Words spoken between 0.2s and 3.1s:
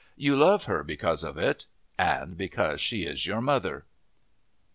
love her because of it and because she